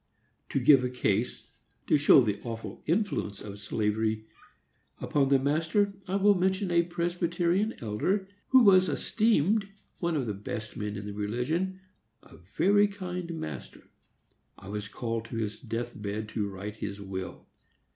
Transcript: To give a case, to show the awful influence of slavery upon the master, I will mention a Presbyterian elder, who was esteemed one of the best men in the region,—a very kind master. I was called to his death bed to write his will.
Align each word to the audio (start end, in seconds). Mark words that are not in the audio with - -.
To 0.49 0.59
give 0.59 0.83
a 0.83 0.89
case, 0.89 1.51
to 1.85 1.95
show 1.95 2.21
the 2.21 2.41
awful 2.41 2.81
influence 2.87 3.39
of 3.39 3.59
slavery 3.59 4.25
upon 4.99 5.29
the 5.29 5.37
master, 5.37 5.93
I 6.07 6.15
will 6.15 6.33
mention 6.33 6.71
a 6.71 6.81
Presbyterian 6.81 7.75
elder, 7.81 8.27
who 8.47 8.63
was 8.63 8.89
esteemed 8.89 9.67
one 9.99 10.15
of 10.15 10.25
the 10.25 10.33
best 10.33 10.75
men 10.75 10.95
in 10.95 11.05
the 11.05 11.13
region,—a 11.13 12.35
very 12.35 12.87
kind 12.87 13.39
master. 13.39 13.91
I 14.57 14.69
was 14.69 14.87
called 14.87 15.25
to 15.25 15.35
his 15.35 15.59
death 15.59 15.91
bed 16.01 16.29
to 16.29 16.49
write 16.49 16.77
his 16.77 16.99
will. 16.99 17.45